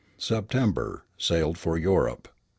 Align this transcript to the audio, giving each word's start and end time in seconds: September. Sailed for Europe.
September. 0.17 1.05
Sailed 1.15 1.59
for 1.59 1.77
Europe. 1.77 2.27